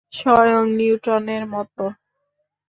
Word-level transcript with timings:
স্বয়ং 0.13 0.63
নিউটনের 0.77 1.43
মতো। 1.47 1.85